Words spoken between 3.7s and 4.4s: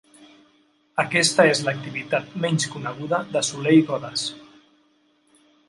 i Godes.